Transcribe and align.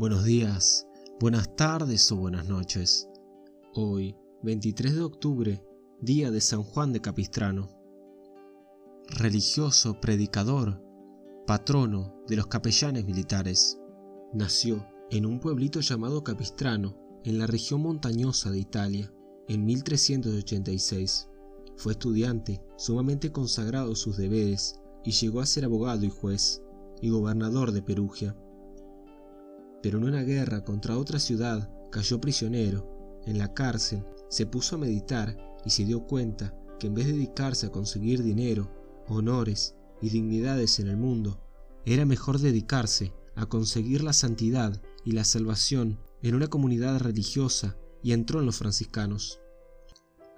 Buenos 0.00 0.24
días, 0.24 0.86
buenas 1.20 1.54
tardes 1.56 2.10
o 2.10 2.16
buenas 2.16 2.48
noches. 2.48 3.06
Hoy, 3.74 4.16
23 4.42 4.94
de 4.94 5.02
octubre, 5.02 5.62
día 6.00 6.30
de 6.30 6.40
San 6.40 6.62
Juan 6.62 6.94
de 6.94 7.02
Capistrano. 7.02 7.68
Religioso, 9.08 10.00
predicador, 10.00 10.82
patrono 11.46 12.14
de 12.26 12.36
los 12.36 12.46
capellanes 12.46 13.04
militares. 13.04 13.78
Nació 14.32 14.86
en 15.10 15.26
un 15.26 15.38
pueblito 15.38 15.80
llamado 15.80 16.24
Capistrano, 16.24 16.96
en 17.22 17.38
la 17.38 17.46
región 17.46 17.82
montañosa 17.82 18.50
de 18.50 18.58
Italia, 18.58 19.12
en 19.48 19.66
1386. 19.66 21.28
Fue 21.76 21.92
estudiante, 21.92 22.62
sumamente 22.78 23.32
consagrado 23.32 23.92
a 23.92 23.96
sus 23.96 24.16
deberes, 24.16 24.80
y 25.04 25.10
llegó 25.10 25.42
a 25.42 25.46
ser 25.46 25.66
abogado 25.66 26.06
y 26.06 26.08
juez, 26.08 26.62
y 27.02 27.10
gobernador 27.10 27.72
de 27.72 27.82
Perugia 27.82 28.34
pero 29.82 29.98
en 29.98 30.04
una 30.04 30.22
guerra 30.22 30.64
contra 30.64 30.98
otra 30.98 31.18
ciudad 31.18 31.70
cayó 31.90 32.20
prisionero. 32.20 33.20
En 33.26 33.38
la 33.38 33.52
cárcel 33.52 34.04
se 34.28 34.46
puso 34.46 34.76
a 34.76 34.78
meditar 34.78 35.36
y 35.64 35.70
se 35.70 35.84
dio 35.84 36.06
cuenta 36.06 36.54
que 36.78 36.86
en 36.86 36.94
vez 36.94 37.06
de 37.06 37.12
dedicarse 37.12 37.66
a 37.66 37.72
conseguir 37.72 38.22
dinero, 38.22 38.70
honores 39.08 39.76
y 40.00 40.08
dignidades 40.08 40.78
en 40.80 40.88
el 40.88 40.96
mundo, 40.96 41.42
era 41.84 42.04
mejor 42.04 42.38
dedicarse 42.38 43.12
a 43.34 43.46
conseguir 43.46 44.02
la 44.02 44.12
santidad 44.12 44.80
y 45.04 45.12
la 45.12 45.24
salvación 45.24 45.98
en 46.22 46.34
una 46.34 46.48
comunidad 46.48 46.98
religiosa 47.00 47.76
y 48.02 48.12
entró 48.12 48.40
en 48.40 48.46
los 48.46 48.56
franciscanos. 48.56 49.40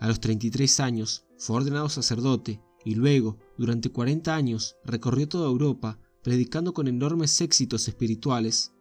A 0.00 0.08
los 0.08 0.20
33 0.20 0.80
años 0.80 1.26
fue 1.38 1.56
ordenado 1.56 1.88
sacerdote 1.88 2.60
y 2.84 2.94
luego, 2.96 3.38
durante 3.56 3.90
40 3.90 4.34
años, 4.34 4.76
recorrió 4.84 5.28
toda 5.28 5.48
Europa 5.48 5.98
predicando 6.22 6.72
con 6.72 6.88
enormes 6.88 7.40
éxitos 7.40 7.88
espirituales 7.88 8.72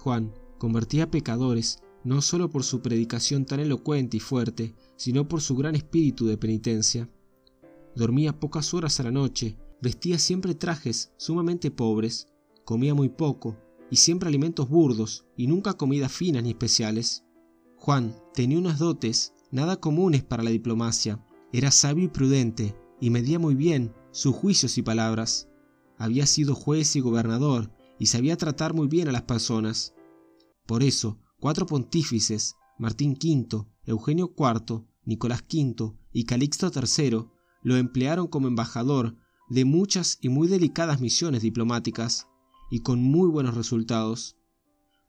Juan 0.00 0.32
convertía 0.56 1.04
a 1.04 1.10
pecadores 1.10 1.82
no 2.04 2.22
solo 2.22 2.48
por 2.48 2.64
su 2.64 2.80
predicación 2.80 3.44
tan 3.44 3.60
elocuente 3.60 4.16
y 4.16 4.20
fuerte, 4.20 4.74
sino 4.96 5.28
por 5.28 5.42
su 5.42 5.54
gran 5.56 5.74
espíritu 5.74 6.26
de 6.26 6.38
penitencia. 6.38 7.10
Dormía 7.94 8.40
pocas 8.40 8.72
horas 8.72 8.98
a 8.98 9.02
la 9.02 9.10
noche, 9.10 9.58
vestía 9.82 10.18
siempre 10.18 10.54
trajes 10.54 11.12
sumamente 11.18 11.70
pobres, 11.70 12.28
comía 12.64 12.94
muy 12.94 13.10
poco 13.10 13.58
y 13.90 13.96
siempre 13.96 14.30
alimentos 14.30 14.70
burdos 14.70 15.26
y 15.36 15.46
nunca 15.46 15.74
comidas 15.74 16.12
finas 16.12 16.44
ni 16.44 16.50
especiales. 16.50 17.24
Juan 17.76 18.16
tenía 18.32 18.58
unas 18.58 18.78
dotes 18.78 19.34
nada 19.50 19.76
comunes 19.80 20.22
para 20.22 20.42
la 20.42 20.50
diplomacia, 20.50 21.22
era 21.52 21.70
sabio 21.70 22.04
y 22.04 22.08
prudente 22.08 22.74
y 23.00 23.10
medía 23.10 23.38
muy 23.38 23.54
bien 23.54 23.92
sus 24.12 24.34
juicios 24.34 24.78
y 24.78 24.82
palabras. 24.82 25.50
Había 25.98 26.24
sido 26.24 26.54
juez 26.54 26.96
y 26.96 27.00
gobernador 27.00 27.70
y 28.00 28.06
sabía 28.06 28.36
tratar 28.36 28.72
muy 28.74 28.88
bien 28.88 29.08
a 29.08 29.12
las 29.12 29.22
personas. 29.22 29.94
Por 30.66 30.82
eso, 30.82 31.20
cuatro 31.38 31.66
pontífices, 31.66 32.56
Martín 32.78 33.12
V, 33.12 33.66
Eugenio 33.84 34.34
IV, 34.36 34.86
Nicolás 35.04 35.44
V 35.52 35.92
y 36.10 36.24
Calixto 36.24 36.72
III, 36.74 37.26
lo 37.62 37.76
emplearon 37.76 38.26
como 38.26 38.48
embajador 38.48 39.16
de 39.50 39.66
muchas 39.66 40.16
y 40.22 40.30
muy 40.30 40.48
delicadas 40.48 41.00
misiones 41.00 41.42
diplomáticas, 41.42 42.26
y 42.70 42.80
con 42.80 43.02
muy 43.02 43.28
buenos 43.28 43.54
resultados. 43.54 44.38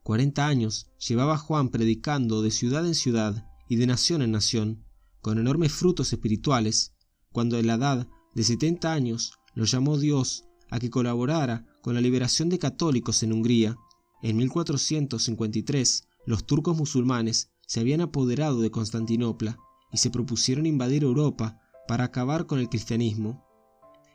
Cuarenta 0.02 0.46
años 0.46 0.90
llevaba 0.98 1.38
Juan 1.38 1.70
predicando 1.70 2.42
de 2.42 2.50
ciudad 2.50 2.86
en 2.86 2.94
ciudad 2.94 3.48
y 3.68 3.76
de 3.76 3.86
nación 3.86 4.20
en 4.20 4.32
nación, 4.32 4.84
con 5.22 5.38
enormes 5.38 5.72
frutos 5.72 6.12
espirituales, 6.12 6.94
cuando 7.30 7.58
en 7.58 7.68
la 7.68 7.74
edad 7.74 8.08
de 8.34 8.44
setenta 8.44 8.92
años 8.92 9.38
lo 9.54 9.64
llamó 9.64 9.96
Dios 9.96 10.44
a 10.72 10.80
que 10.80 10.88
colaborara 10.88 11.66
con 11.82 11.94
la 11.94 12.00
liberación 12.00 12.48
de 12.48 12.58
católicos 12.58 13.22
en 13.22 13.34
Hungría. 13.34 13.76
En 14.22 14.38
1453, 14.38 16.08
los 16.24 16.46
turcos 16.46 16.78
musulmanes 16.78 17.50
se 17.66 17.80
habían 17.80 18.00
apoderado 18.00 18.62
de 18.62 18.70
Constantinopla 18.70 19.58
y 19.92 19.98
se 19.98 20.08
propusieron 20.08 20.64
invadir 20.64 21.02
Europa 21.04 21.60
para 21.86 22.04
acabar 22.04 22.46
con 22.46 22.58
el 22.58 22.70
cristianismo. 22.70 23.44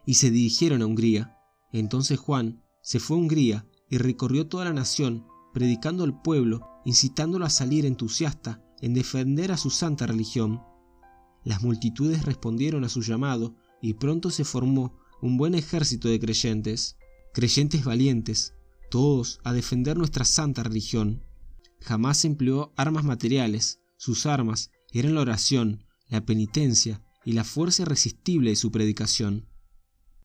Y 0.03 0.15
se 0.15 0.31
dirigieron 0.31 0.81
a 0.81 0.87
Hungría. 0.87 1.37
Entonces 1.71 2.17
Juan 2.17 2.63
se 2.81 2.99
fue 2.99 3.17
a 3.17 3.19
Hungría 3.19 3.67
y 3.87 3.99
recorrió 3.99 4.47
toda 4.47 4.65
la 4.65 4.73
nación, 4.73 5.27
predicando 5.53 6.03
al 6.03 6.23
pueblo, 6.23 6.67
incitándolo 6.85 7.45
a 7.45 7.51
salir 7.51 7.85
entusiasta 7.85 8.63
en 8.81 8.95
defender 8.95 9.51
a 9.51 9.57
su 9.57 9.69
santa 9.69 10.07
religión. 10.07 10.63
Las 11.43 11.61
multitudes 11.61 12.25
respondieron 12.25 12.83
a 12.83 12.89
su 12.89 13.03
llamado 13.03 13.55
y 13.79 13.93
pronto 13.93 14.31
se 14.31 14.43
formó 14.43 14.97
un 15.21 15.37
buen 15.37 15.55
ejército 15.55 16.07
de 16.07 16.19
creyentes 16.19 16.97
creyentes 17.37 17.85
valientes, 17.85 18.55
todos 18.89 19.39
a 19.43 19.53
defender 19.53 19.95
nuestra 19.95 20.25
santa 20.25 20.63
religión. 20.63 21.23
Jamás 21.81 22.25
empleó 22.25 22.73
armas 22.75 23.03
materiales, 23.03 23.79
sus 23.97 24.25
armas 24.25 24.71
eran 24.91 25.13
la 25.13 25.21
oración, 25.21 25.83
la 26.09 26.25
penitencia 26.25 27.03
y 27.23 27.33
la 27.33 27.43
fuerza 27.43 27.83
irresistible 27.83 28.49
de 28.49 28.55
su 28.55 28.71
predicación. 28.71 29.47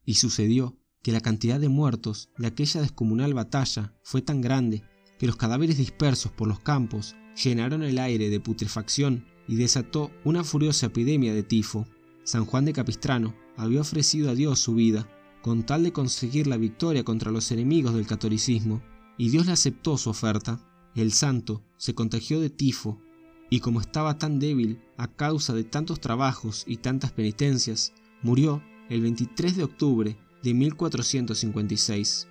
Y 0.07 0.15
sucedió 0.15 0.79
que 1.03 1.13
la 1.13 1.21
cantidad 1.21 1.61
de 1.61 1.69
muertos 1.69 2.31
de 2.39 2.47
aquella 2.47 2.81
descomunal 2.81 3.35
batalla 3.35 3.95
fue 4.03 4.23
tan 4.23 4.41
grande 4.41 4.83
que 5.19 5.27
los 5.27 5.37
cadáveres 5.37 5.77
dispersos 5.77 6.33
por 6.33 6.49
los 6.49 6.61
campos 6.61 7.15
llenaron 7.45 7.83
el 7.83 7.99
aire 7.99 8.31
de 8.31 8.41
putrefacción 8.41 9.27
y 9.47 9.57
desató 9.57 10.11
una 10.25 10.45
furiosa 10.45 10.87
epidemia 10.87 11.35
de 11.35 11.43
tifo. 11.43 11.87
San 12.25 12.45
Juan 12.45 12.65
de 12.65 12.73
Capistrano 12.73 13.35
había 13.57 13.81
ofrecido 13.81 14.31
a 14.31 14.35
Dios 14.35 14.61
su 14.61 14.75
vida 14.75 15.09
con 15.43 15.65
tal 15.65 15.83
de 15.83 15.93
conseguir 15.93 16.47
la 16.47 16.57
victoria 16.57 17.05
contra 17.05 17.33
los 17.33 17.51
enemigos 17.51 17.95
del 17.95 18.07
catolicismo, 18.07 18.81
y 19.19 19.29
Dios 19.29 19.47
le 19.47 19.53
aceptó 19.53 19.99
su 19.99 20.09
oferta. 20.09 20.61
El 20.95 21.13
santo 21.13 21.63
se 21.77 21.95
contagió 21.95 22.41
de 22.41 22.49
tifo, 22.49 23.01
y 23.51 23.61
como 23.61 23.81
estaba 23.81 24.19
tan 24.19 24.39
débil 24.39 24.81
a 24.97 25.09
causa 25.09 25.53
de 25.53 25.65
tantos 25.65 26.01
trabajos 26.01 26.65
y 26.67 26.77
tantas 26.77 27.11
penitencias, 27.13 27.93
murió 28.23 28.63
el 28.89 29.03
23 29.03 29.57
de 29.57 29.65
octubre 29.65 30.17
de 30.43 30.55
1456. 30.55 32.29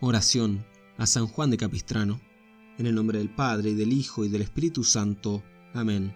Oración 0.00 0.64
a 0.98 1.06
San 1.06 1.26
Juan 1.26 1.50
de 1.50 1.56
Capistrano. 1.56 2.20
En 2.78 2.86
el 2.86 2.94
nombre 2.94 3.18
del 3.18 3.30
Padre, 3.30 3.70
y 3.70 3.74
del 3.74 3.92
Hijo, 3.92 4.24
y 4.24 4.28
del 4.28 4.42
Espíritu 4.42 4.84
Santo. 4.84 5.42
Amén. 5.76 6.14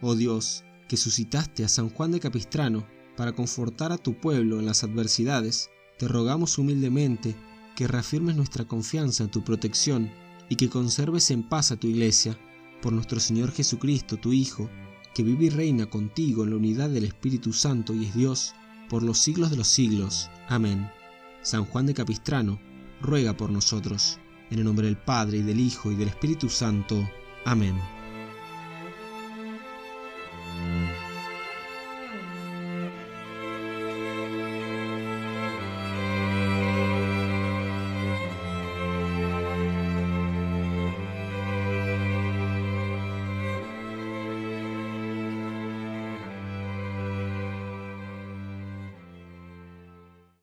Oh 0.00 0.14
Dios, 0.14 0.64
que 0.88 0.96
suscitaste 0.96 1.64
a 1.64 1.68
San 1.68 1.90
Juan 1.90 2.12
de 2.12 2.20
Capistrano 2.20 2.86
para 3.14 3.32
confortar 3.32 3.92
a 3.92 3.98
tu 3.98 4.18
pueblo 4.18 4.58
en 4.58 4.64
las 4.64 4.84
adversidades, 4.84 5.68
te 5.98 6.08
rogamos 6.08 6.56
humildemente 6.56 7.36
que 7.76 7.86
reafirmes 7.86 8.36
nuestra 8.36 8.64
confianza 8.64 9.24
en 9.24 9.30
tu 9.30 9.44
protección 9.44 10.10
y 10.48 10.56
que 10.56 10.70
conserves 10.70 11.30
en 11.30 11.42
paz 11.42 11.72
a 11.72 11.76
tu 11.76 11.88
iglesia, 11.88 12.38
por 12.80 12.94
nuestro 12.94 13.20
Señor 13.20 13.52
Jesucristo, 13.52 14.16
tu 14.16 14.32
Hijo, 14.32 14.70
que 15.14 15.22
vive 15.22 15.44
y 15.44 15.50
reina 15.50 15.86
contigo 15.86 16.44
en 16.44 16.50
la 16.50 16.56
unidad 16.56 16.88
del 16.88 17.04
Espíritu 17.04 17.52
Santo 17.52 17.94
y 17.94 18.06
es 18.06 18.14
Dios, 18.14 18.54
por 18.88 19.02
los 19.02 19.18
siglos 19.18 19.50
de 19.50 19.58
los 19.58 19.68
siglos. 19.68 20.30
Amén. 20.48 20.90
San 21.42 21.66
Juan 21.66 21.84
de 21.84 21.94
Capistrano, 21.94 22.58
ruega 23.02 23.36
por 23.36 23.50
nosotros, 23.50 24.18
en 24.50 24.58
el 24.58 24.64
nombre 24.64 24.86
del 24.86 24.96
Padre 24.96 25.38
y 25.38 25.42
del 25.42 25.60
Hijo 25.60 25.92
y 25.92 25.96
del 25.96 26.08
Espíritu 26.08 26.48
Santo. 26.48 27.06
Amén. 27.44 27.76